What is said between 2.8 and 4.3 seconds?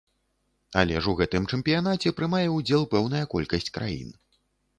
пэўная колькасць краін.